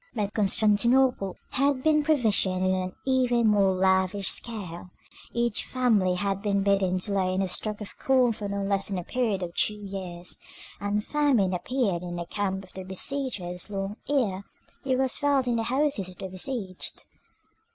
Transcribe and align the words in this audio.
But 0.15 0.33
Constantinople 0.33 1.37
had 1.51 1.83
been 1.83 2.01
provisioned 2.01 2.63
on 2.63 2.73
an 2.73 2.95
even 3.05 3.47
more 3.49 3.71
lavish 3.71 4.29
scale; 4.29 4.89
each 5.31 5.63
family 5.63 6.15
had 6.15 6.41
been 6.41 6.63
bidden 6.63 6.99
to 7.01 7.11
lay 7.13 7.35
in 7.35 7.43
a 7.43 7.47
stock 7.47 7.81
of 7.81 7.95
corn 7.99 8.31
for 8.33 8.49
no 8.49 8.63
less 8.63 8.89
a 8.89 9.03
period 9.03 9.41
than 9.41 9.51
two 9.55 9.75
years, 9.75 10.39
and 10.79 11.05
famine 11.05 11.53
appeared 11.53 12.01
in 12.01 12.15
the 12.15 12.25
camp 12.25 12.63
of 12.63 12.73
the 12.73 12.81
besiegers 12.83 13.69
long 13.69 13.97
ere 14.09 14.43
it 14.83 14.97
was 14.97 15.17
felt 15.17 15.45
in 15.45 15.57
the 15.57 15.61
houses 15.69 16.09
of 16.09 16.15
the 16.17 16.29
besieged. 16.29 17.05